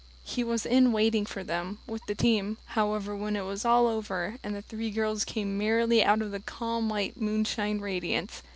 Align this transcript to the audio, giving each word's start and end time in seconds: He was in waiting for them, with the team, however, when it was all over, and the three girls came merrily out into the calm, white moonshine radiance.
He 0.23 0.43
was 0.43 0.65
in 0.65 0.91
waiting 0.93 1.27
for 1.27 1.43
them, 1.43 1.77
with 1.85 2.03
the 2.07 2.15
team, 2.15 2.57
however, 2.65 3.15
when 3.15 3.35
it 3.35 3.45
was 3.45 3.63
all 3.63 3.85
over, 3.85 4.39
and 4.43 4.55
the 4.55 4.61
three 4.63 4.89
girls 4.89 5.23
came 5.23 5.59
merrily 5.59 6.03
out 6.03 6.13
into 6.13 6.29
the 6.29 6.39
calm, 6.39 6.89
white 6.89 7.21
moonshine 7.21 7.77
radiance. 7.79 8.41